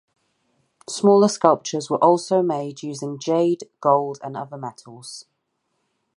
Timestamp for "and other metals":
4.23-5.25